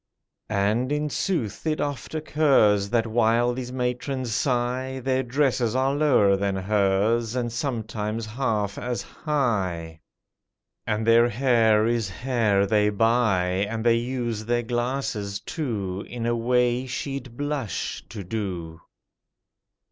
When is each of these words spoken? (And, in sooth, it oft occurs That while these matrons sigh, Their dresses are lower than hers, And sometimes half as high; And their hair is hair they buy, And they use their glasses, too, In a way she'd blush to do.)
(And, 0.49 0.91
in 0.91 1.11
sooth, 1.11 1.67
it 1.67 1.79
oft 1.79 2.15
occurs 2.15 2.89
That 2.89 3.05
while 3.05 3.53
these 3.53 3.71
matrons 3.71 4.33
sigh, 4.33 4.99
Their 4.99 5.21
dresses 5.21 5.75
are 5.75 5.93
lower 5.93 6.35
than 6.35 6.55
hers, 6.55 7.35
And 7.35 7.51
sometimes 7.53 8.25
half 8.25 8.79
as 8.79 9.03
high; 9.03 10.01
And 10.87 11.05
their 11.05 11.29
hair 11.29 11.85
is 11.85 12.09
hair 12.09 12.65
they 12.65 12.89
buy, 12.89 13.67
And 13.69 13.85
they 13.85 13.97
use 13.97 14.45
their 14.45 14.63
glasses, 14.63 15.39
too, 15.39 16.03
In 16.07 16.25
a 16.25 16.35
way 16.35 16.87
she'd 16.87 17.37
blush 17.37 18.03
to 18.09 18.23
do.) 18.23 18.81